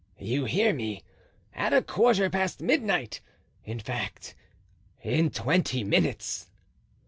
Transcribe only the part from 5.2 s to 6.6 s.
twenty minutes."